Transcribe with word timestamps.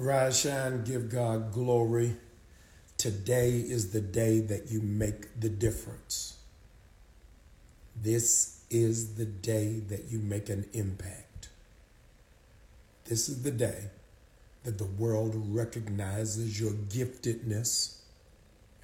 Rise, 0.00 0.40
shine, 0.40 0.84
give 0.84 1.10
God 1.10 1.52
glory. 1.52 2.14
Today 2.96 3.58
is 3.58 3.90
the 3.90 4.00
day 4.00 4.38
that 4.38 4.70
you 4.70 4.80
make 4.80 5.40
the 5.40 5.48
difference. 5.48 6.38
This 8.00 8.64
is 8.70 9.16
the 9.16 9.24
day 9.24 9.80
that 9.88 10.04
you 10.08 10.20
make 10.20 10.48
an 10.50 10.66
impact. 10.72 11.48
This 13.06 13.28
is 13.28 13.42
the 13.42 13.50
day 13.50 13.90
that 14.62 14.78
the 14.78 14.84
world 14.84 15.34
recognizes 15.48 16.60
your 16.60 16.72
giftedness 16.72 17.96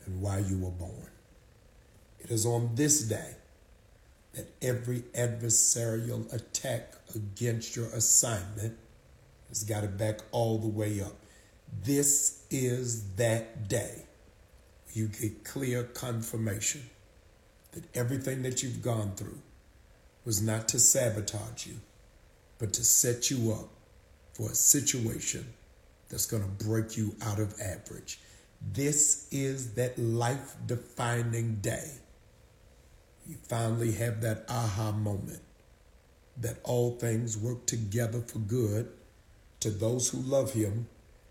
and 0.06 0.20
why 0.20 0.38
you 0.38 0.58
were 0.58 0.70
born. 0.70 1.10
It 2.18 2.32
is 2.32 2.44
on 2.44 2.74
this 2.74 3.02
day 3.02 3.36
that 4.32 4.48
every 4.60 5.02
adversarial 5.14 6.32
attack 6.32 6.94
against 7.14 7.76
your 7.76 7.86
assignment 7.90 8.76
has 9.54 9.62
got 9.62 9.84
it 9.84 9.96
back 9.96 10.18
all 10.32 10.58
the 10.58 10.68
way 10.68 11.00
up. 11.00 11.14
This 11.82 12.44
is 12.50 13.14
that 13.14 13.68
day 13.68 14.04
you 14.92 15.06
get 15.06 15.44
clear 15.44 15.84
confirmation 15.84 16.82
that 17.72 17.84
everything 17.96 18.42
that 18.42 18.62
you've 18.62 18.82
gone 18.82 19.12
through 19.14 19.38
was 20.24 20.42
not 20.42 20.68
to 20.68 20.78
sabotage 20.80 21.66
you, 21.66 21.74
but 22.58 22.72
to 22.72 22.84
set 22.84 23.30
you 23.30 23.52
up 23.52 23.68
for 24.32 24.50
a 24.50 24.54
situation 24.54 25.46
that's 26.08 26.26
going 26.26 26.42
to 26.42 26.64
break 26.64 26.96
you 26.96 27.14
out 27.22 27.38
of 27.38 27.54
average. 27.60 28.18
This 28.72 29.28
is 29.30 29.74
that 29.74 29.96
life 29.98 30.56
defining 30.66 31.56
day. 31.56 31.90
You 33.26 33.36
finally 33.48 33.92
have 33.92 34.20
that 34.22 34.44
aha 34.48 34.90
moment 34.92 35.42
that 36.36 36.58
all 36.64 36.96
things 36.96 37.38
work 37.38 37.66
together 37.66 38.20
for 38.20 38.38
good 38.38 38.90
to 39.64 39.70
those 39.70 40.10
who 40.10 40.18
love 40.18 40.52
him 40.52 40.86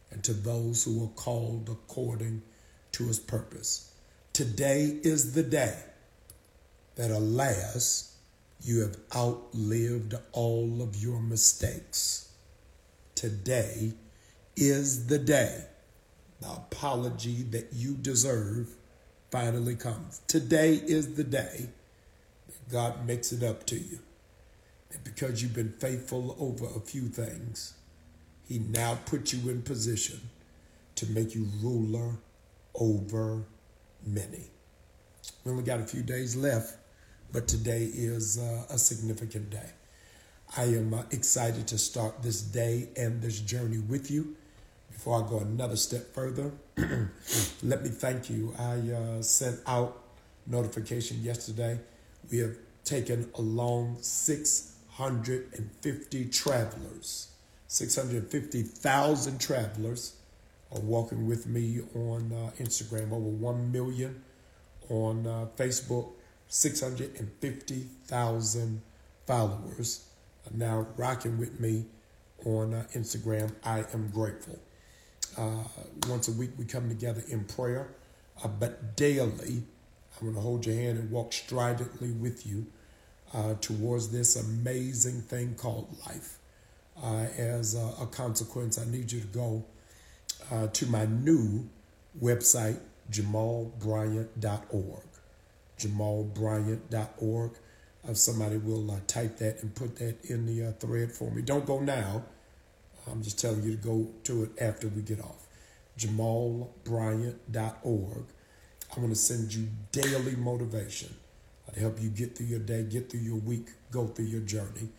and 0.09 0.23
to 0.23 0.33
those 0.33 0.83
who 0.83 1.03
are 1.03 1.15
called 1.15 1.69
according 1.69 2.41
to 2.91 3.03
his 3.03 3.19
purpose. 3.19 3.93
Today 4.33 4.97
is 5.03 5.35
the 5.35 5.43
day 5.43 5.77
that, 6.95 7.11
alas, 7.11 8.17
you 8.63 8.79
have 8.79 8.97
outlived 9.15 10.15
all 10.31 10.81
of 10.81 10.95
your 10.95 11.19
mistakes. 11.19 12.31
Today 13.13 13.93
is 14.55 15.05
the 15.05 15.19
day 15.19 15.65
the 16.41 16.49
apology 16.49 17.43
that 17.51 17.67
you 17.71 17.93
deserve 17.93 18.67
finally 19.29 19.75
comes. 19.75 20.21
Today 20.25 20.73
is 20.73 21.13
the 21.13 21.23
day 21.23 21.69
that 22.47 22.71
God 22.71 23.05
makes 23.05 23.31
it 23.31 23.43
up 23.43 23.67
to 23.67 23.75
you. 23.75 23.99
And 24.91 25.03
because 25.03 25.43
you've 25.43 25.53
been 25.53 25.75
faithful 25.77 26.35
over 26.39 26.65
a 26.65 26.79
few 26.79 27.09
things, 27.09 27.75
he 28.47 28.59
now 28.59 28.99
puts 29.05 29.33
you 29.33 29.49
in 29.49 29.61
position 29.61 30.19
to 30.95 31.05
make 31.07 31.33
you 31.33 31.47
ruler 31.61 32.17
over 32.75 33.43
many. 34.05 34.49
We 35.43 35.51
only 35.51 35.63
got 35.63 35.79
a 35.79 35.85
few 35.85 36.03
days 36.03 36.35
left, 36.35 36.77
but 37.31 37.47
today 37.47 37.83
is 37.83 38.37
uh, 38.37 38.65
a 38.69 38.77
significant 38.77 39.49
day. 39.49 39.69
I 40.55 40.65
am 40.65 40.93
uh, 40.93 41.03
excited 41.11 41.67
to 41.67 41.77
start 41.77 42.21
this 42.21 42.41
day 42.41 42.89
and 42.95 43.21
this 43.21 43.39
journey 43.39 43.79
with 43.79 44.11
you. 44.11 44.35
Before 44.91 45.23
I 45.23 45.27
go 45.27 45.39
another 45.39 45.75
step 45.75 46.13
further, 46.13 46.51
let 47.63 47.83
me 47.83 47.89
thank 47.89 48.29
you. 48.29 48.53
I 48.59 48.91
uh, 48.91 49.21
sent 49.21 49.59
out 49.65 50.03
notification 50.45 51.21
yesterday. 51.21 51.79
We 52.31 52.37
have 52.39 52.55
taken 52.83 53.29
along 53.35 53.97
650 54.01 56.25
travelers 56.25 57.32
650,000 57.73 59.41
travelers 59.41 60.13
are 60.71 60.79
walking 60.81 61.25
with 61.25 61.47
me 61.47 61.79
on 61.95 62.31
uh, 62.31 62.51
Instagram, 62.61 63.11
over 63.11 63.17
1 63.17 63.71
million 63.71 64.21
on 64.91 65.25
uh, 65.25 65.47
Facebook, 65.57 66.11
650,000 66.47 68.81
followers 69.25 70.05
are 70.45 70.55
now 70.55 70.85
rocking 70.97 71.39
with 71.39 71.59
me 71.59 71.85
on 72.45 72.75
uh, 72.75 72.85
Instagram. 72.93 73.51
I 73.63 73.85
am 73.91 74.09
grateful. 74.09 74.59
Uh, 75.35 75.63
once 76.07 76.27
a 76.27 76.33
week, 76.33 76.51
we 76.59 76.65
come 76.65 76.89
together 76.89 77.23
in 77.27 77.43
prayer, 77.45 77.95
uh, 78.43 78.49
but 78.49 78.95
daily, 78.95 79.63
I'm 80.21 80.21
going 80.21 80.35
to 80.35 80.41
hold 80.41 80.67
your 80.67 80.75
hand 80.75 80.99
and 80.99 81.09
walk 81.09 81.33
stridently 81.33 82.11
with 82.11 82.45
you 82.45 82.67
uh, 83.33 83.55
towards 83.61 84.09
this 84.09 84.35
amazing 84.35 85.23
thing 85.23 85.55
called 85.55 85.87
life 86.05 86.37
uh, 87.01 87.25
as 87.37 87.75
a, 87.75 87.93
a, 88.01 88.07
consequence, 88.07 88.77
I 88.77 88.83
need 88.85 89.09
you 89.11 89.21
to 89.21 89.27
go 89.27 89.63
uh, 90.51 90.67
to 90.67 90.85
my 90.87 91.05
new 91.05 91.69
website, 92.21 92.79
jamalbryant.org. 93.11 95.03
jamalbryant.org. 95.79 97.51
If 98.05 98.17
somebody 98.17 98.57
will 98.57 98.91
uh, 98.91 98.97
type 99.07 99.37
that 99.37 99.63
and 99.63 99.73
put 99.73 99.95
that 99.97 100.25
in 100.25 100.45
the 100.45 100.65
uh, 100.67 100.73
thread 100.73 101.09
for 101.11 101.31
me. 101.31 101.41
Don't 101.41 101.65
go 101.65 101.79
now. 101.79 102.23
I'm 103.09 103.23
just 103.23 103.39
telling 103.39 103.63
you 103.63 103.71
to 103.71 103.77
go 103.77 104.07
to 104.25 104.43
it 104.43 104.51
after 104.61 104.89
we 104.89 105.01
get 105.01 105.21
off. 105.21 105.47
jamalbryant.org. 105.97 108.25
I'm 108.95 109.01
going 109.01 109.09
to 109.09 109.15
send 109.15 109.51
you 109.53 109.69
daily 109.91 110.35
motivation 110.35 111.15
to 111.73 111.79
help 111.79 111.99
you 111.99 112.09
get 112.09 112.37
through 112.37 112.45
your 112.47 112.59
day, 112.59 112.83
get 112.83 113.09
through 113.09 113.21
your 113.21 113.39
week, 113.39 113.69
go 113.89 114.05
through 114.07 114.25
your 114.25 114.41
journey 114.41 114.89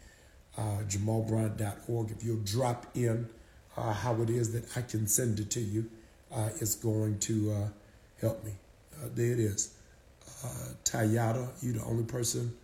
uh, 0.57 0.83
jamalbryant.org. 0.89 2.11
If 2.11 2.25
you'll 2.25 2.37
drop 2.45 2.87
in 2.95 3.29
uh, 3.77 3.93
how 3.93 4.21
it 4.23 4.31
is 4.31 4.53
that 4.53 4.77
I 4.77 4.83
can 4.83 5.07
send 5.07 5.41
it 5.41 5.51
to 5.53 5.61
you, 5.61 5.91
uh, 6.33 6.51
it's 6.61 6.75
going 6.75 7.19
to 7.21 7.53
uh, 7.53 7.69
help 8.21 8.45
me. 8.45 8.53
Uh, 8.97 9.09
there 9.15 9.33
it 9.33 9.41
is. 9.41 9.75
Uh, 10.45 10.49
Tayada, 10.85 11.49
you're 11.63 11.75
the 11.75 11.85
only 11.85 12.05
person 12.05 12.55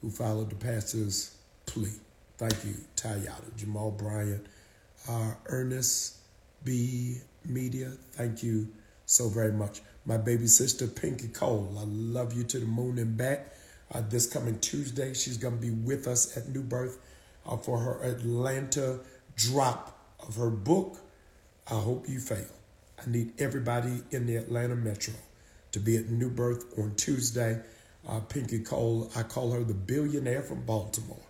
who 0.00 0.10
followed 0.10 0.50
the 0.50 0.56
pastor's 0.56 1.34
plea. 1.66 1.92
Thank 2.36 2.64
you, 2.64 2.74
Tayada. 2.96 3.56
Jamal 3.56 3.90
Bryant. 3.90 4.46
Ernest 5.46 6.18
B. 6.64 7.18
Media, 7.44 7.92
thank 8.12 8.42
you 8.42 8.68
so 9.06 9.28
very 9.28 9.52
much. 9.52 9.80
My 10.04 10.16
baby 10.16 10.46
sister, 10.46 10.86
Pinky 10.86 11.28
Cole, 11.28 11.74
I 11.78 11.84
love 11.86 12.34
you 12.34 12.44
to 12.44 12.58
the 12.58 12.66
moon 12.66 12.98
and 12.98 13.16
back. 13.16 13.54
Uh, 13.92 14.02
this 14.06 14.26
coming 14.26 14.58
Tuesday, 14.60 15.14
she's 15.14 15.38
going 15.38 15.54
to 15.54 15.60
be 15.60 15.70
with 15.70 16.06
us 16.06 16.36
at 16.36 16.48
New 16.48 16.62
Birth 16.62 16.98
for 17.56 17.78
her 17.78 18.02
Atlanta 18.02 19.00
drop 19.36 19.98
of 20.26 20.36
her 20.36 20.50
book, 20.50 20.98
I 21.70 21.74
Hope 21.74 22.08
You 22.08 22.20
Fail. 22.20 22.46
I 23.04 23.08
need 23.08 23.40
everybody 23.40 24.02
in 24.10 24.26
the 24.26 24.36
Atlanta 24.36 24.74
metro 24.74 25.14
to 25.72 25.80
be 25.80 25.96
at 25.96 26.08
New 26.08 26.30
Birth 26.30 26.78
on 26.78 26.94
Tuesday. 26.96 27.60
Uh, 28.08 28.20
Pinky 28.20 28.60
Cole, 28.60 29.10
I 29.14 29.22
call 29.22 29.52
her 29.52 29.62
the 29.62 29.74
billionaire 29.74 30.42
from 30.42 30.64
Baltimore. 30.64 31.20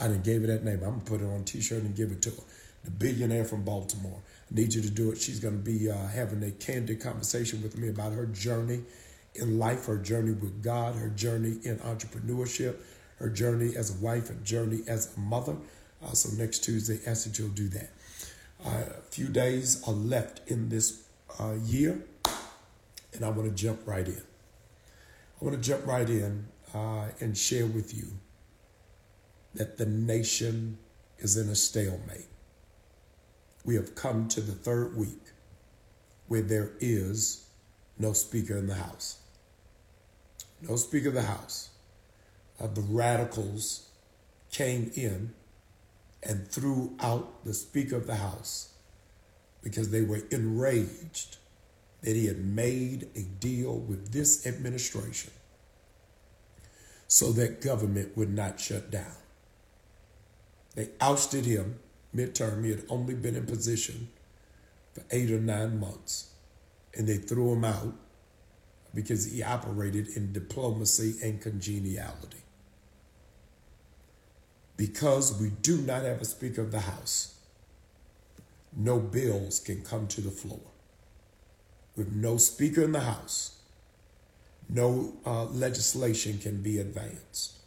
I 0.00 0.08
didn't 0.08 0.24
give 0.24 0.42
her 0.42 0.46
that 0.48 0.64
name. 0.64 0.80
I'm 0.82 0.90
going 0.90 1.00
to 1.00 1.10
put 1.10 1.20
it 1.20 1.24
on 1.24 1.40
a 1.40 1.44
t-shirt 1.44 1.82
and 1.82 1.94
give 1.94 2.10
it 2.10 2.22
to 2.22 2.30
her. 2.30 2.42
The 2.84 2.90
billionaire 2.90 3.44
from 3.44 3.64
Baltimore. 3.64 4.18
I 4.50 4.54
need 4.54 4.74
you 4.74 4.82
to 4.82 4.90
do 4.90 5.10
it. 5.12 5.20
She's 5.20 5.40
going 5.40 5.56
to 5.56 5.62
be 5.62 5.90
uh, 5.90 6.06
having 6.08 6.42
a 6.42 6.50
candid 6.50 7.00
conversation 7.00 7.62
with 7.62 7.76
me 7.76 7.88
about 7.88 8.12
her 8.12 8.26
journey 8.26 8.82
in 9.34 9.58
life, 9.58 9.86
her 9.86 9.98
journey 9.98 10.32
with 10.32 10.62
God, 10.62 10.94
her 10.96 11.08
journey 11.08 11.58
in 11.64 11.78
entrepreneurship, 11.78 12.76
her 13.22 13.28
journey 13.28 13.76
as 13.76 13.90
a 13.90 14.04
wife 14.04 14.28
and 14.30 14.44
journey 14.44 14.80
as 14.88 15.16
a 15.16 15.20
mother. 15.20 15.56
Uh, 16.04 16.12
so 16.12 16.28
next 16.36 16.64
Tuesday, 16.64 16.98
that 17.24 17.38
you'll 17.38 17.48
do 17.50 17.68
that. 17.68 17.90
Uh, 18.66 18.82
a 18.98 19.02
few 19.10 19.28
days 19.28 19.82
are 19.86 19.94
left 19.94 20.40
in 20.50 20.68
this 20.68 21.04
uh, 21.38 21.54
year, 21.64 22.02
and 23.14 23.24
I 23.24 23.30
want 23.30 23.48
to 23.48 23.54
jump 23.54 23.80
right 23.86 24.06
in. 24.06 24.22
I 25.40 25.44
want 25.44 25.56
to 25.56 25.62
jump 25.62 25.86
right 25.86 26.08
in 26.08 26.46
uh, 26.74 27.06
and 27.20 27.38
share 27.38 27.66
with 27.66 27.94
you 27.96 28.08
that 29.54 29.78
the 29.78 29.86
nation 29.86 30.78
is 31.18 31.36
in 31.36 31.48
a 31.48 31.54
stalemate. 31.54 32.26
We 33.64 33.76
have 33.76 33.94
come 33.94 34.26
to 34.28 34.40
the 34.40 34.52
third 34.52 34.96
week 34.96 35.22
where 36.26 36.42
there 36.42 36.72
is 36.80 37.46
no 37.98 38.12
Speaker 38.14 38.56
in 38.56 38.66
the 38.66 38.74
House. 38.74 39.18
No 40.60 40.74
Speaker 40.74 41.08
of 41.08 41.14
the 41.14 41.22
House 41.22 41.71
of 42.62 42.76
the 42.76 42.80
radicals 42.80 43.88
came 44.52 44.92
in 44.94 45.34
and 46.22 46.46
threw 46.46 46.94
out 47.00 47.44
the 47.44 47.52
Speaker 47.52 47.96
of 47.96 48.06
the 48.06 48.14
House 48.14 48.74
because 49.62 49.90
they 49.90 50.02
were 50.02 50.22
enraged 50.30 51.38
that 52.02 52.14
he 52.14 52.26
had 52.26 52.38
made 52.38 53.08
a 53.16 53.22
deal 53.22 53.78
with 53.78 54.12
this 54.12 54.46
administration 54.46 55.32
so 57.08 57.32
that 57.32 57.60
government 57.60 58.16
would 58.16 58.32
not 58.32 58.60
shut 58.60 58.90
down. 58.90 59.16
They 60.74 60.90
ousted 61.00 61.44
him 61.44 61.80
midterm. 62.14 62.64
He 62.64 62.70
had 62.70 62.84
only 62.88 63.14
been 63.14 63.36
in 63.36 63.46
position 63.46 64.08
for 64.94 65.02
eight 65.10 65.30
or 65.30 65.40
nine 65.40 65.78
months, 65.78 66.30
and 66.94 67.06
they 67.06 67.16
threw 67.16 67.52
him 67.52 67.64
out 67.64 67.94
because 68.94 69.32
he 69.32 69.42
operated 69.42 70.08
in 70.16 70.32
diplomacy 70.32 71.14
and 71.22 71.40
congeniality 71.40 72.41
because 74.76 75.38
we 75.40 75.50
do 75.50 75.78
not 75.78 76.02
have 76.02 76.20
a 76.20 76.24
Speaker 76.24 76.62
of 76.62 76.72
the 76.72 76.80
House, 76.80 77.34
no 78.76 78.98
bills 78.98 79.60
can 79.60 79.82
come 79.82 80.06
to 80.08 80.20
the 80.20 80.30
floor. 80.30 80.60
With 81.96 82.12
no 82.12 82.38
speaker 82.38 82.82
in 82.82 82.92
the 82.92 83.00
House, 83.00 83.58
no 84.68 85.14
uh, 85.26 85.44
legislation 85.44 86.38
can 86.38 86.62
be 86.62 86.78
advanced. 86.78 87.58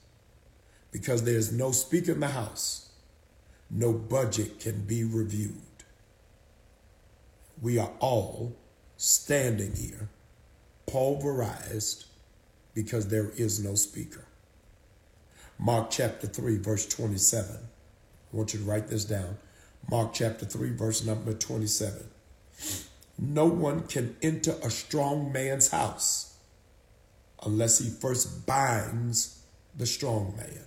Because 0.92 1.24
there's 1.24 1.52
no 1.52 1.72
speaker 1.72 2.14
in 2.14 2.22
the 2.22 2.28
House, 2.28 2.90
no 3.70 3.94
budget 3.94 4.60
can 4.60 4.86
be 4.86 5.04
reviewed. 5.04 5.62
We 7.62 7.78
are 7.78 7.92
all 8.00 8.56
standing 8.98 9.76
here 9.76 10.10
pulverized 10.88 12.06
because 12.74 13.08
there 13.08 13.30
is 13.32 13.64
no 13.64 13.76
speaker. 13.76 14.26
Mark 15.58 15.90
chapter 15.90 16.28
3, 16.28 16.58
verse 16.58 16.86
27. 16.88 17.56
I 17.56 18.36
want 18.36 18.54
you 18.54 18.60
to 18.60 18.66
write 18.66 18.88
this 18.90 19.06
down. 19.06 19.38
Mark 19.90 20.14
chapter 20.14 20.46
3, 20.46 20.72
verse 20.72 21.06
number 21.06 21.34
27. 21.34 22.10
No 23.18 23.46
one 23.46 23.88
can 23.88 24.16
enter 24.22 24.56
a 24.64 24.70
strong 24.70 25.32
man's 25.32 25.70
house 25.70 26.38
unless 27.46 27.80
he 27.80 27.90
first 27.90 28.46
binds 28.46 29.44
the 29.76 29.86
strong 29.86 30.34
man. 30.36 30.64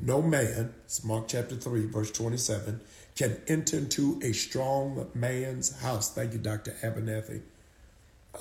No 0.00 0.22
man, 0.22 0.74
it's 0.84 1.02
Mark 1.02 1.26
chapter 1.26 1.56
3, 1.56 1.86
verse 1.86 2.12
27, 2.12 2.80
can 3.16 3.40
enter 3.48 3.78
into 3.78 4.20
a 4.22 4.32
strong 4.32 5.08
man's 5.14 5.80
house. 5.80 6.14
Thank 6.14 6.34
you, 6.34 6.38
Dr. 6.38 6.76
Abernathy. 6.82 7.42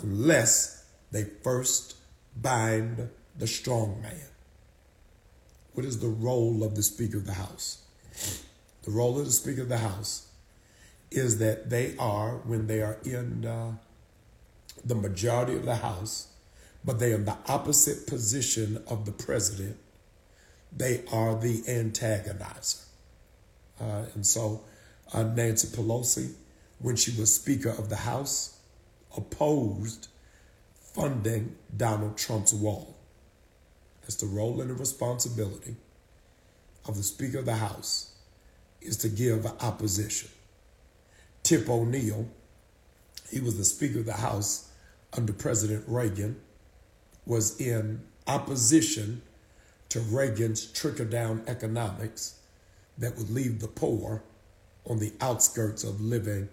Unless 0.04 0.86
they 1.12 1.24
first 1.24 1.96
bind 2.40 3.10
the 3.36 3.48
strong 3.48 4.00
man. 4.02 4.22
What 5.78 5.86
is 5.86 6.00
the 6.00 6.08
role 6.08 6.64
of 6.64 6.76
the 6.76 6.82
Speaker 6.82 7.18
of 7.18 7.28
the 7.28 7.34
House? 7.34 7.84
The 8.82 8.90
role 8.90 9.20
of 9.20 9.26
the 9.26 9.32
Speaker 9.32 9.62
of 9.62 9.70
the 9.70 9.78
House 9.78 10.30
is 11.12 11.38
that 11.38 11.70
they 11.70 11.96
are, 12.00 12.38
when 12.38 12.66
they 12.66 12.82
are 12.82 12.98
in 13.06 13.46
uh, 13.46 13.74
the 14.84 14.96
majority 14.96 15.56
of 15.56 15.66
the 15.66 15.76
House, 15.76 16.30
but 16.84 16.98
they 16.98 17.12
are 17.12 17.18
in 17.18 17.26
the 17.26 17.38
opposite 17.48 18.08
position 18.08 18.82
of 18.88 19.06
the 19.06 19.12
President, 19.12 19.78
they 20.76 21.04
are 21.12 21.40
the 21.40 21.62
antagonizer. 21.68 22.84
Uh, 23.80 24.06
and 24.16 24.26
so 24.26 24.64
uh, 25.14 25.22
Nancy 25.22 25.68
Pelosi, 25.68 26.34
when 26.80 26.96
she 26.96 27.12
was 27.12 27.36
Speaker 27.36 27.70
of 27.70 27.90
the 27.90 27.98
House, 27.98 28.58
opposed 29.16 30.08
funding 30.82 31.56
Donald 31.78 32.18
Trump's 32.18 32.52
wall. 32.52 32.97
That's 34.08 34.16
the 34.16 34.26
role 34.26 34.62
and 34.62 34.70
the 34.70 34.74
responsibility 34.74 35.76
of 36.86 36.96
the 36.96 37.04
Speaker 37.04 37.40
of 37.40 37.46
the 37.46 37.56
House 37.56 38.12
is 38.80 38.96
to 38.98 39.10
give 39.10 39.46
opposition. 39.62 40.30
Tip 41.44 41.68
O'Neill, 41.68 42.26
he 43.30 43.42
was 43.42 43.58
the 43.58 43.66
Speaker 43.66 44.00
of 44.00 44.06
the 44.06 44.14
House 44.14 44.70
under 45.12 45.34
President 45.34 45.84
Reagan, 45.88 46.40
was 47.26 47.60
in 47.60 48.00
opposition 48.28 49.24
to 49.90 50.00
Reagan's 50.00 50.66
trickle 50.72 51.06
down 51.06 51.44
economics 51.46 52.40
that 52.98 53.18
would 53.18 53.30
leave 53.30 53.60
the 53.60 53.68
poor 53.68 54.24
on 54.86 55.00
the 55.00 55.12
outskirts 55.20 55.84
of 55.84 56.00
living 56.00 56.48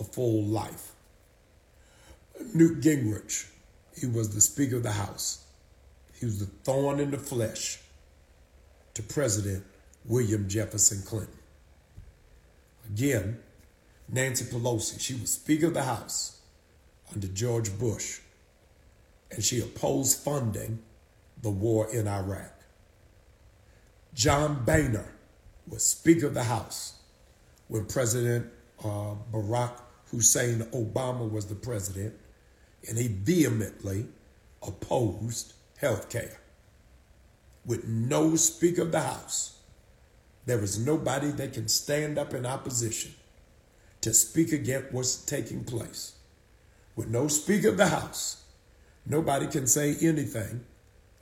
a 0.00 0.04
full 0.04 0.42
life. 0.42 0.92
Newt 2.54 2.80
Gingrich, 2.80 3.46
he 3.94 4.06
was 4.06 4.34
the 4.34 4.40
Speaker 4.40 4.76
of 4.76 4.84
the 4.84 4.92
House. 4.92 5.44
He 6.24 6.26
was 6.26 6.38
the 6.38 6.46
thorn 6.46 7.00
in 7.00 7.10
the 7.10 7.18
flesh 7.18 7.80
to 8.94 9.02
President 9.02 9.62
William 10.06 10.48
Jefferson 10.48 11.02
Clinton. 11.02 11.36
Again, 12.86 13.40
Nancy 14.08 14.46
Pelosi, 14.46 14.98
she 14.98 15.12
was 15.16 15.34
Speaker 15.34 15.66
of 15.66 15.74
the 15.74 15.82
House 15.82 16.40
under 17.12 17.26
George 17.26 17.78
Bush, 17.78 18.20
and 19.30 19.44
she 19.44 19.60
opposed 19.60 20.18
funding 20.20 20.78
the 21.42 21.50
war 21.50 21.90
in 21.90 22.08
Iraq. 22.08 22.58
John 24.14 24.64
Boehner 24.64 25.12
was 25.68 25.84
Speaker 25.84 26.28
of 26.28 26.32
the 26.32 26.44
House 26.44 27.00
when 27.68 27.84
President 27.84 28.46
uh, 28.82 29.12
Barack 29.30 29.78
Hussein 30.10 30.60
Obama 30.72 31.30
was 31.30 31.44
the 31.44 31.54
president, 31.54 32.14
and 32.88 32.96
he 32.96 33.08
vehemently 33.08 34.06
opposed 34.62 35.52
health 35.84 36.08
care. 36.08 36.38
With 37.66 37.86
no 37.86 38.36
Speaker 38.36 38.82
of 38.82 38.92
the 38.92 39.00
House, 39.00 39.58
there 40.46 40.62
is 40.62 40.78
nobody 40.78 41.30
that 41.32 41.52
can 41.52 41.68
stand 41.68 42.18
up 42.18 42.32
in 42.32 42.46
opposition 42.46 43.12
to 44.00 44.14
speak 44.14 44.52
against 44.52 44.92
what's 44.92 45.16
taking 45.16 45.62
place. 45.64 46.16
With 46.96 47.08
no 47.08 47.28
Speaker 47.28 47.68
of 47.68 47.76
the 47.76 47.88
House, 47.88 48.44
nobody 49.04 49.46
can 49.46 49.66
say 49.66 49.96
anything 50.00 50.64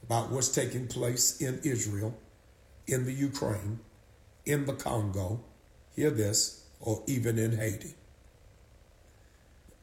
about 0.04 0.30
what's 0.30 0.48
taking 0.48 0.86
place 0.86 1.40
in 1.40 1.60
Israel, 1.64 2.16
in 2.86 3.04
the 3.04 3.12
Ukraine, 3.12 3.80
in 4.46 4.66
the 4.66 4.74
Congo, 4.74 5.44
hear 5.96 6.10
this, 6.10 6.66
or 6.80 7.02
even 7.08 7.36
in 7.38 7.56
Haiti. 7.56 7.94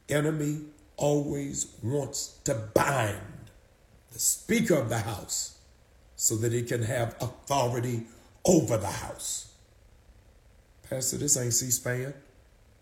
Enemy 0.08 0.62
always 0.96 1.68
wants 1.84 2.40
to 2.46 2.54
bind 2.74 3.39
the 4.12 4.20
Speaker 4.20 4.76
of 4.76 4.90
the 4.90 5.00
House 5.00 5.58
so 6.16 6.36
that 6.38 6.52
he 6.52 6.64
can 6.64 6.84
have 6.84 7.16
authority 7.22 8.04
over 8.46 8.78
the 8.78 8.88
House. 8.88 9.54
Pastor, 10.90 11.18
this 11.18 11.38
ain't 11.38 11.54
C-SPAN. 11.54 12.14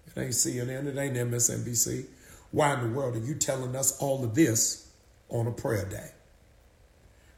It 0.07 0.19
ain't 0.19 0.31
CNN. 0.31 0.87
It 0.87 0.97
ain't 0.97 1.15
MSNBC. 1.15 2.05
Why 2.51 2.73
in 2.73 2.81
the 2.81 2.97
world 2.97 3.15
are 3.15 3.25
you 3.25 3.35
telling 3.35 3.75
us 3.75 3.97
all 3.99 4.23
of 4.23 4.33
this 4.33 4.89
on 5.29 5.47
a 5.47 5.51
prayer 5.51 5.85
day? 5.85 6.11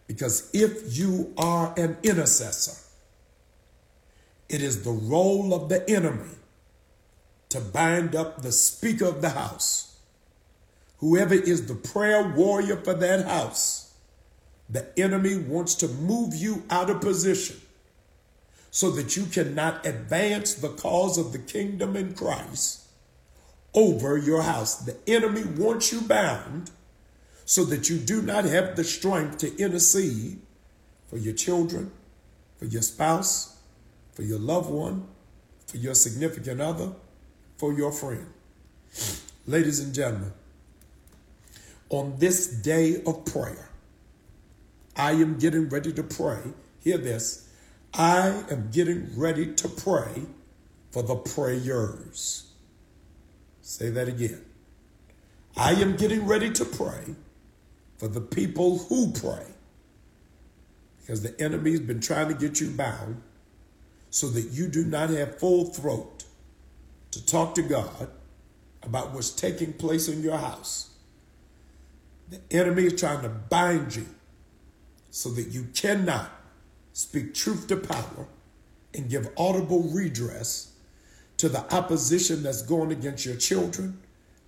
Because 0.07 0.49
if 0.53 0.97
you 0.97 1.33
are 1.37 1.73
an 1.77 1.97
intercessor, 2.03 2.77
it 4.47 4.61
is 4.61 4.83
the 4.83 4.91
role 4.91 5.53
of 5.53 5.69
the 5.69 5.87
enemy 5.89 6.35
to 7.49 7.59
bind 7.59 8.15
up 8.15 8.41
the 8.41 8.51
Speaker 8.51 9.05
of 9.05 9.21
the 9.21 9.29
House. 9.29 9.97
Whoever 10.97 11.33
is 11.33 11.67
the 11.67 11.75
prayer 11.75 12.33
warrior 12.35 12.77
for 12.77 12.93
that 12.93 13.25
house, 13.25 13.78
the 14.69 14.87
enemy 14.99 15.35
wants 15.35 15.75
to 15.75 15.87
move 15.87 16.35
you 16.35 16.63
out 16.69 16.89
of 16.89 17.01
position 17.01 17.59
so 18.71 18.91
that 18.91 19.17
you 19.17 19.25
cannot 19.25 19.85
advance 19.85 20.53
the 20.53 20.69
cause 20.69 21.17
of 21.17 21.31
the 21.31 21.39
kingdom 21.39 21.95
in 21.95 22.13
Christ 22.13 22.87
over 23.73 24.17
your 24.17 24.43
house. 24.43 24.75
The 24.75 24.97
enemy 25.07 25.43
wants 25.43 25.91
you 25.91 26.01
bound 26.01 26.71
so 27.45 27.63
that 27.65 27.89
you 27.89 27.97
do 27.97 28.21
not 28.21 28.45
have 28.45 28.75
the 28.75 28.83
strength 28.83 29.39
to 29.39 29.57
intercede 29.57 30.39
for 31.07 31.17
your 31.17 31.33
children, 31.33 31.91
for 32.57 32.65
your 32.65 32.83
spouse, 32.83 33.57
for 34.13 34.21
your 34.21 34.37
loved 34.37 34.69
one, 34.69 35.07
for 35.65 35.77
your 35.77 35.95
significant 35.95 36.61
other, 36.61 36.91
for 37.57 37.73
your 37.73 37.91
friend. 37.91 38.27
Ladies 39.47 39.79
and 39.79 39.95
gentlemen, 39.95 40.33
on 41.89 42.15
this 42.19 42.47
day 42.47 43.01
of 43.07 43.25
prayer, 43.25 43.68
I 44.99 45.13
am 45.13 45.39
getting 45.39 45.69
ready 45.69 45.93
to 45.93 46.03
pray. 46.03 46.41
Hear 46.83 46.97
this. 46.97 47.47
I 47.93 48.43
am 48.51 48.69
getting 48.69 49.17
ready 49.17 49.53
to 49.53 49.69
pray 49.69 50.23
for 50.91 51.01
the 51.01 51.15
prayers. 51.15 52.51
Say 53.61 53.89
that 53.91 54.09
again. 54.09 54.43
I 55.55 55.71
am 55.75 55.95
getting 55.95 56.27
ready 56.27 56.51
to 56.51 56.65
pray 56.65 57.15
for 57.97 58.09
the 58.09 58.19
people 58.19 58.79
who 58.79 59.13
pray. 59.13 59.45
Because 60.99 61.23
the 61.23 61.39
enemy's 61.41 61.79
been 61.79 62.01
trying 62.01 62.27
to 62.27 62.33
get 62.33 62.59
you 62.59 62.69
bound 62.69 63.21
so 64.09 64.27
that 64.27 64.51
you 64.51 64.67
do 64.67 64.83
not 64.83 65.11
have 65.11 65.39
full 65.39 65.67
throat 65.67 66.25
to 67.11 67.25
talk 67.25 67.55
to 67.55 67.61
God 67.61 68.09
about 68.83 69.13
what's 69.13 69.31
taking 69.31 69.71
place 69.71 70.09
in 70.09 70.21
your 70.21 70.37
house. 70.37 70.89
The 72.29 72.41
enemy 72.51 72.83
is 72.83 72.99
trying 72.99 73.21
to 73.21 73.29
bind 73.29 73.95
you 73.95 74.05
so 75.11 75.29
that 75.29 75.47
you 75.47 75.67
cannot 75.73 76.31
speak 76.93 77.33
truth 77.33 77.67
to 77.67 77.77
power 77.77 78.27
and 78.93 79.09
give 79.09 79.29
audible 79.37 79.83
redress 79.91 80.73
to 81.37 81.47
the 81.47 81.73
opposition 81.73 82.43
that's 82.43 82.61
going 82.61 82.91
against 82.91 83.25
your 83.25 83.35
children, 83.35 83.99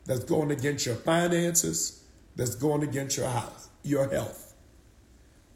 that's 0.05 0.23
going 0.23 0.51
against 0.51 0.85
your 0.85 0.95
finances, 0.95 2.03
that's 2.35 2.55
going 2.55 2.83
against 2.83 3.17
your 3.17 3.29
health, 3.29 3.69
your 3.83 4.09
health. 4.09 4.53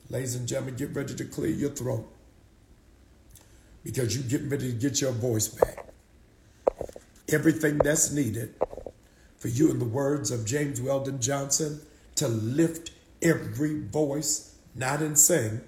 Ladies 0.09 0.35
and 0.35 0.47
gentlemen, 0.47 0.75
get 0.75 0.95
ready 0.95 1.15
to 1.15 1.25
clear 1.25 1.51
your 1.51 1.71
throat 1.71 2.07
because 3.83 4.15
you're 4.15 4.27
getting 4.27 4.49
ready 4.49 4.71
to 4.71 4.77
get 4.77 5.01
your 5.01 5.11
voice 5.11 5.47
back. 5.47 5.85
Everything 7.29 7.77
that's 7.79 8.11
needed 8.11 8.53
for 9.37 9.47
you, 9.47 9.69
in 9.69 9.79
the 9.79 9.85
words 9.85 10.31
of 10.31 10.45
James 10.45 10.81
Weldon 10.81 11.19
Johnson, 11.19 11.81
to 12.15 12.27
lift 12.27 12.91
every 13.21 13.81
voice, 13.81 14.54
not 14.75 15.01
in 15.01 15.15
sing, 15.15 15.61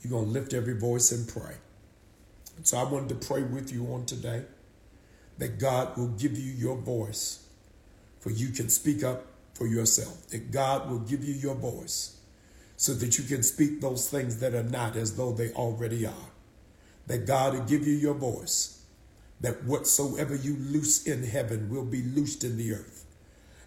you're 0.00 0.10
going 0.10 0.26
to 0.26 0.30
lift 0.30 0.52
every 0.54 0.78
voice 0.78 1.10
and 1.10 1.26
pray. 1.26 1.54
And 2.56 2.66
so 2.66 2.78
I 2.78 2.84
wanted 2.84 3.08
to 3.20 3.26
pray 3.26 3.42
with 3.42 3.72
you 3.72 3.86
on 3.92 4.06
today 4.06 4.44
that 5.38 5.58
God 5.58 5.96
will 5.96 6.08
give 6.08 6.38
you 6.38 6.52
your 6.52 6.76
voice 6.76 7.46
for 8.20 8.30
you 8.30 8.48
can 8.48 8.68
speak 8.68 9.04
up 9.04 9.26
for 9.54 9.68
yourself. 9.68 10.26
That 10.28 10.50
God 10.50 10.90
will 10.90 10.98
give 10.98 11.22
you 11.22 11.34
your 11.34 11.54
voice 11.54 12.16
so 12.76 12.92
that 12.94 13.18
you 13.18 13.24
can 13.24 13.44
speak 13.44 13.80
those 13.80 14.10
things 14.10 14.40
that 14.40 14.52
are 14.52 14.64
not 14.64 14.96
as 14.96 15.16
though 15.16 15.30
they 15.30 15.52
already 15.52 16.04
are. 16.06 16.30
That 17.06 17.26
God 17.26 17.54
will 17.54 17.64
give 17.64 17.86
you 17.86 17.94
your 17.94 18.14
voice. 18.14 18.82
That 19.40 19.62
whatsoever 19.64 20.34
you 20.34 20.56
loose 20.58 21.06
in 21.06 21.22
heaven 21.22 21.70
will 21.70 21.84
be 21.84 22.02
loosed 22.02 22.42
in 22.42 22.56
the 22.56 22.72
earth. 22.72 23.04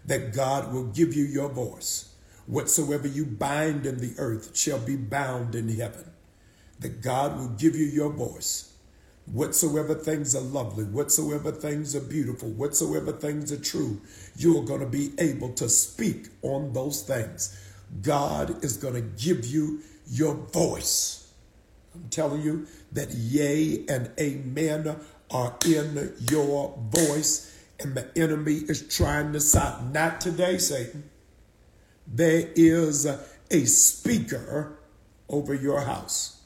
That 0.04 0.34
God 0.34 0.74
will 0.74 0.88
give 0.88 1.14
you 1.14 1.24
your 1.24 1.48
voice. 1.48 2.14
Whatsoever 2.50 3.06
you 3.06 3.24
bind 3.24 3.86
in 3.86 3.98
the 3.98 4.14
earth 4.18 4.56
shall 4.56 4.78
be 4.78 4.96
bound 4.96 5.54
in 5.54 5.68
heaven. 5.68 6.10
That 6.80 7.02
God 7.02 7.38
will 7.38 7.48
give 7.50 7.76
you 7.76 7.86
your 7.86 8.10
voice 8.10 8.70
Whatsoever 9.32 9.94
things 9.94 10.34
are 10.34 10.40
lovely, 10.40 10.82
whatsoever 10.84 11.52
things 11.52 11.94
are 11.94 12.00
beautiful, 12.00 12.48
whatsoever 12.50 13.12
things 13.12 13.52
are 13.52 13.60
true, 13.60 14.00
you 14.36 14.58
are 14.58 14.64
going 14.64 14.80
to 14.80 14.86
be 14.86 15.12
able 15.18 15.52
to 15.52 15.68
speak 15.68 16.28
on 16.42 16.72
those 16.72 17.02
things. 17.02 17.56
God 18.02 18.64
is 18.64 18.76
going 18.76 18.94
to 18.94 19.02
give 19.22 19.46
you 19.46 19.82
your 20.08 20.34
voice. 20.34 21.32
I'm 21.94 22.08
telling 22.08 22.42
you 22.42 22.66
that 22.90 23.10
yea 23.12 23.84
and 23.88 24.10
amen 24.18 24.96
are 25.30 25.56
in 25.64 26.12
your 26.28 26.76
voice, 26.90 27.56
and 27.78 27.94
the 27.94 28.08
enemy 28.16 28.54
is 28.54 28.88
trying 28.88 29.32
to 29.32 29.40
stop. 29.40 29.80
Not 29.92 30.20
today, 30.20 30.58
Satan. 30.58 31.08
There 32.12 32.48
is 32.56 33.06
a 33.06 33.64
speaker 33.64 34.78
over 35.28 35.54
your 35.54 35.80
house. 35.82 36.42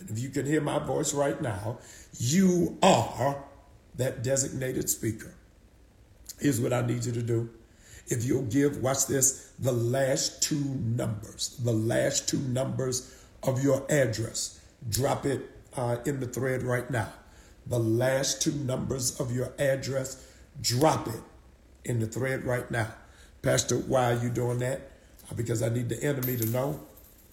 And 0.00 0.10
if 0.10 0.18
you 0.18 0.28
can 0.28 0.44
hear 0.44 0.60
my 0.60 0.80
voice 0.80 1.14
right 1.14 1.40
now, 1.40 1.78
you 2.18 2.76
are 2.82 3.44
that 3.94 4.24
designated 4.24 4.90
speaker. 4.90 5.32
Here's 6.40 6.60
what 6.60 6.72
I 6.72 6.84
need 6.84 7.04
you 7.04 7.12
to 7.12 7.22
do. 7.22 7.48
If 8.08 8.24
you'll 8.24 8.42
give, 8.42 8.82
watch 8.82 9.06
this, 9.06 9.52
the 9.58 9.72
last 9.72 10.42
two 10.42 10.62
numbers, 10.82 11.56
the 11.62 11.72
last 11.72 12.28
two 12.28 12.40
numbers 12.40 13.24
of 13.44 13.62
your 13.62 13.86
address. 13.90 14.60
Drop 14.88 15.24
it 15.24 15.42
uh, 15.76 15.96
in 16.04 16.20
the 16.20 16.26
thread 16.26 16.62
right 16.64 16.90
now. 16.90 17.12
The 17.66 17.78
last 17.78 18.42
two 18.42 18.52
numbers 18.52 19.18
of 19.20 19.34
your 19.34 19.52
address, 19.58 20.26
drop 20.60 21.06
it 21.06 21.22
in 21.84 22.00
the 22.00 22.06
thread 22.06 22.44
right 22.44 22.68
now. 22.70 22.92
Pastor, 23.40 23.76
why 23.76 24.12
are 24.12 24.22
you 24.22 24.28
doing 24.28 24.58
that? 24.58 24.90
Because 25.36 25.62
I 25.62 25.68
need 25.68 25.88
the 25.88 26.02
enemy 26.02 26.36
to 26.36 26.46
know 26.46 26.80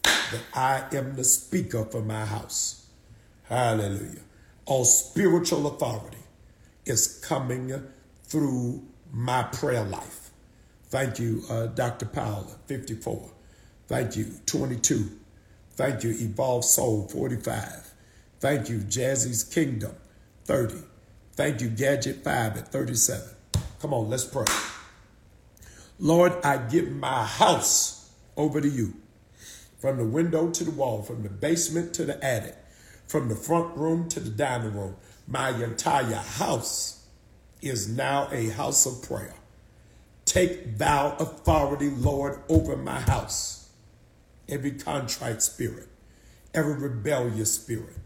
that 0.03 0.41
I 0.53 0.83
am 0.95 1.15
the 1.15 1.23
speaker 1.23 1.85
for 1.85 2.01
my 2.01 2.25
house. 2.25 2.87
Hallelujah 3.43 4.21
all 4.65 4.85
spiritual 4.85 5.67
authority 5.67 6.17
is 6.85 7.19
coming 7.27 7.73
through 8.23 8.81
my 9.11 9.43
prayer 9.43 9.83
life. 9.83 10.29
Thank 10.85 11.19
you, 11.19 11.43
uh, 11.49 11.67
Dr. 11.67 12.05
Powell, 12.05 12.57
54. 12.67 13.31
Thank 13.87 14.15
you, 14.15 14.27
22. 14.45 15.09
Thank 15.73 16.03
you, 16.03 16.11
Evolved 16.11 16.65
Soul, 16.65 17.07
45. 17.09 17.93
Thank 18.39 18.69
you, 18.69 18.79
Jazzy's 18.79 19.43
Kingdom, 19.43 19.95
30. 20.45 20.75
Thank 21.33 21.61
you, 21.61 21.69
Gadget 21.69 22.23
5 22.23 22.57
at 22.57 22.67
37. 22.69 23.27
Come 23.81 23.93
on, 23.93 24.09
let's 24.09 24.25
pray. 24.25 24.45
Lord, 26.01 26.33
I 26.43 26.57
give 26.57 26.91
my 26.91 27.23
house 27.23 28.11
over 28.35 28.59
to 28.59 28.67
you. 28.67 28.95
From 29.79 29.97
the 29.97 30.05
window 30.05 30.49
to 30.51 30.63
the 30.65 30.71
wall, 30.71 31.01
from 31.01 31.23
the 31.23 31.29
basement 31.29 31.93
to 31.93 32.03
the 32.03 32.21
attic 32.23 32.57
from 33.11 33.27
the 33.27 33.35
front 33.35 33.75
room 33.75 34.07
to 34.07 34.21
the 34.21 34.29
dining 34.29 34.73
room. 34.73 34.95
My 35.27 35.49
entire 35.49 36.15
house 36.15 37.05
is 37.61 37.89
now 37.89 38.29
a 38.31 38.47
house 38.47 38.85
of 38.85 39.03
prayer. 39.03 39.35
Take 40.23 40.77
thou 40.77 41.17
authority, 41.19 41.89
Lord, 41.89 42.39
over 42.47 42.77
my 42.77 43.01
house. 43.01 43.69
Every 44.47 44.71
contrite 44.71 45.41
spirit, 45.41 45.89
every 46.53 46.75
rebellious 46.75 47.53
spirit, 47.53 47.97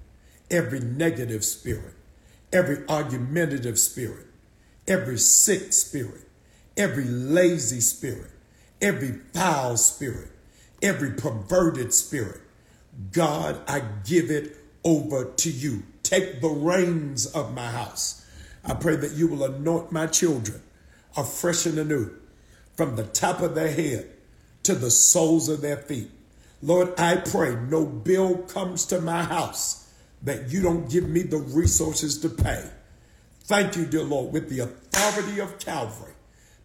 every 0.49 0.79
negative 0.79 1.45
spirit, 1.45 1.93
every 2.51 2.83
argumentative 2.89 3.77
spirit, 3.77 4.25
every 4.87 5.19
sick 5.19 5.71
spirit, 5.71 6.24
every 6.77 7.05
lazy 7.05 7.79
spirit, 7.79 8.31
every 8.81 9.13
foul 9.33 9.77
spirit, 9.77 10.29
every 10.81 11.11
perverted 11.11 11.93
spirit. 11.93 12.41
God, 13.11 13.59
I 13.67 13.83
give 14.05 14.31
it 14.31 14.57
over 14.83 15.25
to 15.25 15.49
you. 15.49 15.83
Take 16.03 16.41
the 16.41 16.49
reins 16.49 17.25
of 17.25 17.53
my 17.53 17.67
house. 17.67 18.25
I 18.63 18.73
pray 18.73 18.95
that 18.95 19.13
you 19.13 19.27
will 19.27 19.43
anoint 19.43 19.91
my 19.91 20.07
children 20.07 20.61
afresh 21.17 21.65
and 21.65 21.77
anew 21.77 22.11
from 22.75 22.95
the 22.95 23.03
top 23.03 23.41
of 23.41 23.55
their 23.55 23.71
head 23.71 24.09
to 24.63 24.75
the 24.75 24.91
soles 24.91 25.49
of 25.49 25.61
their 25.61 25.77
feet. 25.77 26.09
Lord, 26.61 26.99
I 26.99 27.17
pray 27.17 27.55
no 27.69 27.85
bill 27.85 28.39
comes 28.39 28.85
to 28.87 28.99
my 28.99 29.23
house 29.23 29.91
that 30.23 30.49
you 30.49 30.61
don't 30.61 30.89
give 30.89 31.07
me 31.07 31.21
the 31.21 31.37
resources 31.37 32.17
to 32.19 32.29
pay. 32.29 32.67
Thank 33.41 33.75
you, 33.75 33.85
dear 33.85 34.03
Lord, 34.03 34.33
with 34.33 34.49
the 34.49 34.61
authority 34.61 35.39
of 35.39 35.59
Calvary, 35.59 36.13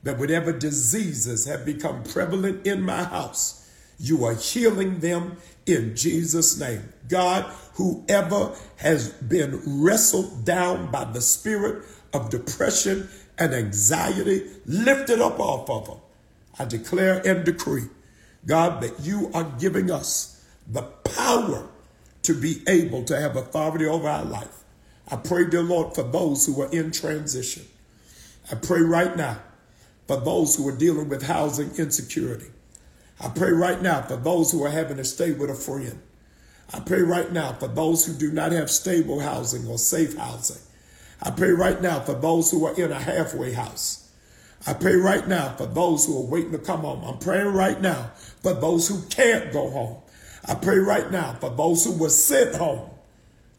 that 0.03 0.19
whatever 0.19 0.53
diseases 0.53 1.45
have 1.47 1.65
become 1.65 2.03
prevalent 2.03 2.67
in 2.67 2.83
my 2.83 3.05
house, 3.05 3.69
you 3.99 4.25
are 4.25 4.35
healing 4.35 5.01
them 5.01 5.37
in 5.67 5.95
Jesus' 5.95 6.59
name. 6.59 6.83
God, 7.09 7.45
whoever 7.75 8.55
has 8.77 9.11
been 9.11 9.61
wrestled 9.67 10.45
down 10.45 10.91
by 10.91 11.05
the 11.05 11.21
spirit 11.21 11.85
of 12.15 12.31
depression 12.31 13.09
and 13.39 13.53
anxiety, 13.53 14.47
lift 14.67 15.11
it 15.11 15.21
up 15.21 15.39
off 15.39 15.69
of 15.69 15.87
them. 15.87 15.99
I 16.59 16.65
declare 16.65 17.27
and 17.27 17.45
decree, 17.45 17.85
God, 18.47 18.83
that 18.83 19.01
you 19.01 19.31
are 19.35 19.53
giving 19.59 19.91
us 19.91 20.45
the 20.67 20.83
power 20.83 21.69
to 22.23 22.35
be 22.35 22.63
able 22.69 23.05
to 23.05 23.19
have 23.19 23.37
authority 23.37 23.87
over 23.87 24.09
our 24.09 24.25
life. 24.25 24.65
I 25.09 25.17
pray, 25.17 25.49
dear 25.49 25.63
Lord, 25.63 25.95
for 25.95 26.03
those 26.03 26.47
who 26.47 26.61
are 26.63 26.71
in 26.71 26.91
transition. 26.91 27.65
I 28.51 28.55
pray 28.55 28.81
right 28.81 29.17
now 29.17 29.41
for 30.11 30.17
those 30.17 30.57
who 30.57 30.67
are 30.67 30.77
dealing 30.77 31.09
with 31.09 31.23
housing 31.23 31.71
insecurity. 31.77 32.47
I 33.21 33.29
pray 33.29 33.53
right 33.53 33.81
now 33.81 34.03
for 34.03 34.17
those 34.17 34.51
who 34.51 34.65
are 34.65 34.71
having 34.71 34.97
to 34.97 35.05
stay 35.05 35.31
with 35.31 35.51
a 35.51 35.55
friend. 35.55 36.03
I 36.75 36.81
pray 36.81 37.03
right 37.03 37.31
now 37.31 37.53
for 37.53 37.69
those 37.69 38.05
who 38.05 38.15
do 38.15 38.33
not 38.33 38.51
have 38.51 38.73
stable 38.73 39.21
housing 39.21 39.69
or 39.69 39.79
safe 39.79 40.17
housing. 40.17 40.61
I 41.23 41.31
pray 41.31 41.53
right 41.53 41.81
now 41.81 42.01
for 42.01 42.15
those 42.15 42.51
who 42.51 42.67
are 42.67 42.75
in 42.75 42.91
a 42.91 42.99
halfway 42.99 43.53
house. 43.53 44.11
I 44.67 44.73
pray 44.73 44.97
right 44.97 45.29
now 45.29 45.55
for 45.55 45.67
those 45.67 46.07
who 46.07 46.19
are 46.19 46.27
waiting 46.27 46.51
to 46.51 46.59
come 46.59 46.81
home. 46.81 47.05
I'm 47.05 47.19
praying 47.19 47.55
right 47.55 47.81
now 47.81 48.11
for 48.43 48.53
those 48.53 48.89
who 48.89 49.03
can't 49.11 49.53
go 49.53 49.71
home. 49.71 49.99
I 50.45 50.57
pray 50.57 50.79
right 50.79 51.09
now 51.13 51.35
for 51.35 51.51
those 51.51 51.85
who 51.85 51.97
were 51.97 52.09
sent 52.09 52.57
home. 52.57 52.91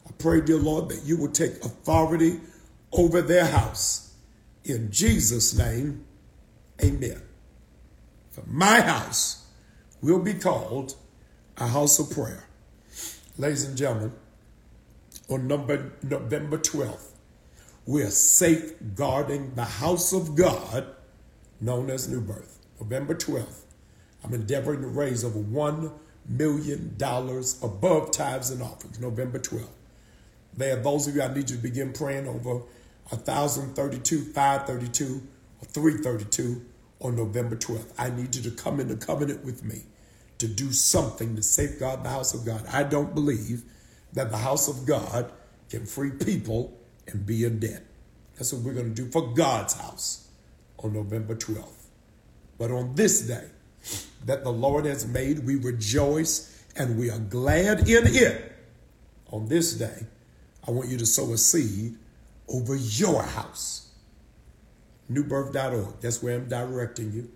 I 0.06 0.12
pray, 0.18 0.42
dear 0.42 0.58
Lord, 0.58 0.90
that 0.90 1.02
you 1.06 1.16
will 1.16 1.32
take 1.32 1.64
authority 1.64 2.40
over 2.92 3.22
their 3.22 3.46
house. 3.46 4.12
In 4.64 4.92
Jesus' 4.92 5.56
name, 5.56 6.04
amen. 6.82 7.22
For 8.30 8.44
my 8.46 8.80
house, 8.80 9.42
will 10.02 10.18
be 10.18 10.34
called 10.34 10.96
a 11.56 11.68
house 11.68 11.98
of 11.98 12.10
prayer. 12.10 12.44
Ladies 13.38 13.64
and 13.64 13.76
gentlemen, 13.76 14.12
on 15.28 15.46
number, 15.46 15.92
November 16.02 16.58
12th, 16.58 17.10
we're 17.86 18.10
safeguarding 18.10 19.54
the 19.54 19.64
house 19.64 20.12
of 20.12 20.34
God 20.34 20.86
known 21.60 21.88
as 21.88 22.08
New 22.08 22.20
Birth. 22.20 22.58
November 22.80 23.14
12th, 23.14 23.62
I'm 24.24 24.34
endeavoring 24.34 24.82
to 24.82 24.88
raise 24.88 25.24
over 25.24 25.38
$1 25.38 25.92
million 26.28 26.96
above 27.62 28.10
tithes 28.10 28.50
and 28.50 28.62
offerings. 28.62 29.00
November 29.00 29.38
12th. 29.38 29.68
There 30.56 30.76
are 30.76 30.82
those 30.82 31.06
of 31.06 31.16
you 31.16 31.22
I 31.22 31.28
need 31.28 31.48
you 31.48 31.56
to 31.56 31.62
begin 31.62 31.92
praying 31.92 32.28
over 32.28 32.62
1,032, 33.08 34.32
532, 34.32 35.22
or 35.60 35.64
332 35.64 36.66
on 37.02 37.16
November 37.16 37.56
12th. 37.56 37.92
I 37.98 38.10
need 38.10 38.34
you 38.34 38.42
to 38.42 38.50
come 38.50 38.80
into 38.80 38.96
covenant 38.96 39.44
with 39.44 39.64
me 39.64 39.82
to 40.38 40.48
do 40.48 40.72
something 40.72 41.36
to 41.36 41.42
safeguard 41.42 42.04
the 42.04 42.08
house 42.08 42.32
of 42.32 42.46
God. 42.46 42.64
I 42.72 42.84
don't 42.84 43.14
believe 43.14 43.64
that 44.12 44.30
the 44.30 44.38
house 44.38 44.68
of 44.68 44.86
God 44.86 45.30
can 45.68 45.86
free 45.86 46.10
people 46.10 46.78
and 47.08 47.26
be 47.26 47.44
in 47.44 47.58
debt. 47.58 47.84
That's 48.34 48.52
what 48.52 48.62
we're 48.62 48.74
going 48.74 48.94
to 48.94 49.02
do 49.04 49.10
for 49.10 49.34
God's 49.34 49.74
house 49.74 50.28
on 50.78 50.94
November 50.94 51.34
12th. 51.34 51.86
But 52.58 52.70
on 52.70 52.94
this 52.94 53.22
day 53.22 53.46
that 54.24 54.44
the 54.44 54.52
Lord 54.52 54.84
has 54.84 55.06
made, 55.06 55.40
we 55.40 55.56
rejoice 55.56 56.64
and 56.76 56.98
we 56.98 57.10
are 57.10 57.18
glad 57.18 57.88
in 57.88 58.06
it. 58.06 58.52
On 59.30 59.48
this 59.48 59.74
day, 59.74 60.06
I 60.66 60.70
want 60.70 60.88
you 60.88 60.98
to 60.98 61.06
sow 61.06 61.32
a 61.32 61.38
seed 61.38 61.96
over 62.48 62.76
your 62.76 63.22
house. 63.22 63.91
Newbirth.org. 65.14 66.00
That's 66.00 66.22
where 66.22 66.36
I'm 66.36 66.48
directing 66.48 67.12
you. 67.12 67.30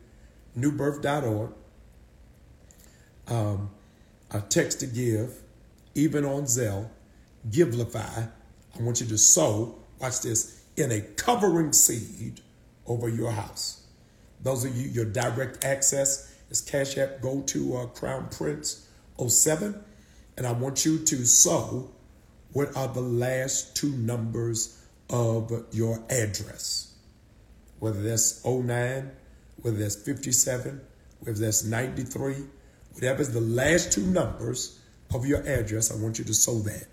Newbirth.org 0.59 1.53
um, 3.29 3.71
a 4.31 4.41
text 4.41 4.81
to 4.81 4.87
give, 4.87 5.35
even 5.95 6.25
on 6.25 6.43
Zelle, 6.43 6.89
Givelify. 7.49 8.31
I 8.79 8.83
want 8.83 9.01
you 9.01 9.07
to 9.07 9.19
sow, 9.19 9.77
watch 10.01 10.21
this, 10.21 10.63
in 10.77 10.93
a 10.93 11.01
covering 11.01 11.73
seed 11.73 12.41
over 12.87 13.09
your 13.09 13.31
house. 13.31 13.83
Those 14.43 14.65
of 14.65 14.77
you, 14.77 14.89
your 14.89 15.07
direct 15.07 15.65
access 15.65 16.35
is 16.51 16.61
Cash 16.61 16.99
App. 16.99 17.21
Go 17.21 17.41
to 17.43 17.77
uh, 17.79 17.87
Crown 17.87 18.29
Prince 18.31 18.89
07, 19.27 19.83
and 20.37 20.47
I 20.47 20.53
want 20.53 20.85
you 20.85 20.99
to 20.99 21.25
sow 21.25 21.91
what 22.53 22.77
are 22.77 22.89
the 22.89 23.01
last 23.01 23.75
two 23.75 23.93
numbers 23.93 24.83
of 25.09 25.53
your 25.73 26.03
address. 26.11 26.93
Whether 27.79 28.03
that's 28.03 28.45
09, 28.45 29.11
whether 29.63 29.77
that's 29.77 29.97
57, 29.97 30.81
whether 31.21 31.39
that's 31.39 31.65
93, 31.65 32.37
whatever 32.95 33.21
is 33.21 33.33
the 33.33 33.41
last 33.41 33.93
two 33.93 34.07
numbers 34.07 34.81
of 35.15 35.27
your 35.27 35.47
address, 35.47 35.93
I 35.93 35.97
want 35.97 36.19
you 36.19 36.25
to 36.25 36.35
sow 36.35 36.59
that. 36.61 36.87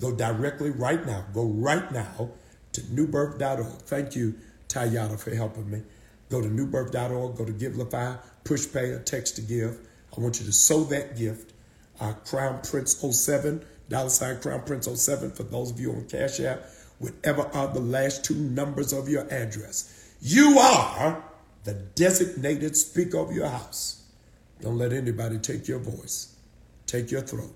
Go 0.00 0.14
directly 0.14 0.70
right 0.70 1.04
now. 1.06 1.24
Go 1.32 1.44
right 1.44 1.90
now 1.92 2.30
to 2.72 2.80
newbirth.org. 2.82 3.82
Thank 3.82 4.14
you, 4.14 4.34
Tayana, 4.68 5.18
for 5.18 5.34
helping 5.34 5.70
me. 5.70 5.82
Go 6.28 6.42
to 6.42 6.48
newbirth.org, 6.48 7.36
go 7.36 7.44
to 7.44 7.52
Givelify, 7.52 8.18
Pushpay, 8.44 8.96
or 8.96 9.02
text 9.02 9.36
to 9.36 9.42
give. 9.42 9.78
I 10.16 10.20
want 10.20 10.40
you 10.40 10.46
to 10.46 10.52
sow 10.52 10.84
that 10.84 11.16
gift. 11.16 11.52
Uh, 12.00 12.12
Crown 12.12 12.60
Prince 12.62 12.96
07, 12.98 13.64
dollar 13.88 14.10
sign 14.10 14.40
Crown 14.40 14.62
Prince 14.62 14.88
07 15.02 15.30
for 15.30 15.44
those 15.44 15.70
of 15.70 15.80
you 15.80 15.92
on 15.92 16.06
Cash 16.08 16.40
App, 16.40 16.64
whatever 16.98 17.42
are 17.54 17.68
the 17.68 17.80
last 17.80 18.24
two 18.24 18.34
numbers 18.34 18.92
of 18.92 19.08
your 19.08 19.22
address. 19.32 20.05
You 20.20 20.58
are 20.58 21.22
the 21.64 21.74
designated 21.74 22.76
speaker 22.76 23.18
of 23.18 23.32
your 23.32 23.48
house. 23.48 24.04
Don't 24.60 24.78
let 24.78 24.92
anybody 24.92 25.38
take 25.38 25.68
your 25.68 25.78
voice, 25.78 26.34
take 26.86 27.10
your 27.10 27.20
throat, 27.20 27.54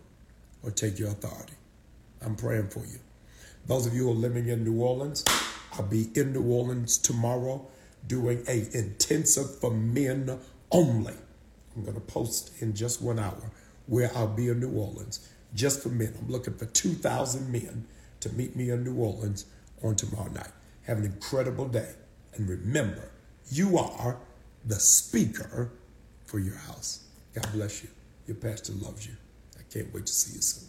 or 0.63 0.71
take 0.71 0.99
your 0.99 1.09
authority. 1.09 1.55
I'm 2.23 2.37
praying 2.37 2.69
for 2.69 2.81
you. 2.81 2.99
Those 3.67 3.87
of 3.87 3.95
you 3.95 4.05
who 4.05 4.11
are 4.11 4.15
living 4.15 4.49
in 4.49 4.65
New 4.65 4.83
Orleans, 4.83 5.25
I'll 5.73 5.87
be 5.87 6.11
in 6.15 6.33
New 6.33 6.43
Orleans 6.43 6.99
tomorrow 6.99 7.67
doing 8.07 8.45
a 8.47 8.69
intensive 8.77 9.59
for 9.59 9.71
men 9.71 10.39
only. 10.71 11.15
I'm 11.75 11.83
going 11.83 11.95
to 11.95 12.01
post 12.01 12.53
in 12.61 12.75
just 12.75 13.01
one 13.01 13.19
hour 13.19 13.51
where 13.87 14.11
I'll 14.15 14.29
be 14.29 14.49
in 14.49 14.61
New 14.61 14.73
Orleans 14.73 15.29
just 15.55 15.83
for 15.83 15.89
men. 15.89 16.15
I'm 16.21 16.31
looking 16.31 16.55
for 16.55 16.67
2,000 16.67 17.51
men 17.51 17.87
to 18.21 18.29
meet 18.31 18.55
me 18.55 18.71
in 18.71 18.85
New 18.85 18.97
Orleans 18.97 19.47
on 19.83 19.97
tomorrow 19.97 20.31
night. 20.31 20.51
Have 20.83 20.99
an 20.99 21.05
incredible 21.05 21.69
day. 21.69 21.95
And 22.35 22.49
remember, 22.49 23.11
you 23.51 23.79
are 23.79 24.17
the 24.65 24.79
speaker 24.79 25.71
for 26.25 26.39
your 26.39 26.57
house. 26.57 27.05
God 27.35 27.47
bless 27.53 27.83
you. 27.83 27.89
Your 28.27 28.37
pastor 28.37 28.73
loves 28.75 29.07
you. 29.07 29.15
I 29.59 29.63
can't 29.73 29.93
wait 29.93 30.07
to 30.07 30.13
see 30.13 30.37
you 30.37 30.43
soon. 30.43 30.69